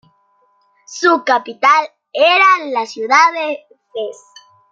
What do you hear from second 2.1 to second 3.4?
era la ciudad